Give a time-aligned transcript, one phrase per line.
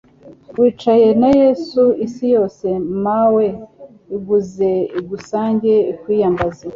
[0.59, 2.67] wicaye na yezu isi yose
[3.03, 3.45] mawe,
[4.15, 6.65] igukuze igusange ikwiyambaze